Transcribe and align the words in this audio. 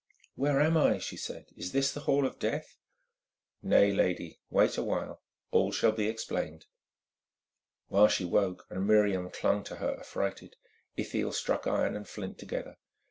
"Where 0.33 0.59
am 0.61 0.77
I?" 0.77 0.97
she 0.97 1.15
said. 1.15 1.51
"Is 1.55 1.73
this 1.73 1.91
the 1.93 1.99
hall 1.99 2.25
of 2.25 2.39
death?" 2.39 2.75
"Nay, 3.61 3.91
lady. 3.93 4.39
Wait 4.49 4.75
a 4.75 4.81
while, 4.81 5.21
all 5.51 5.71
shall 5.71 5.91
be 5.91 6.07
explained." 6.09 6.65
While 7.87 8.07
she 8.07 8.25
spoke 8.25 8.65
and 8.71 8.87
Miriam 8.87 9.29
clung 9.29 9.63
to 9.65 9.75
her 9.75 9.95
affrighted, 9.99 10.55
Ithiel 10.97 11.33
struck 11.33 11.67
iron 11.67 11.95
and 11.95 12.07
flint 12.07 12.39
together. 12.39 12.79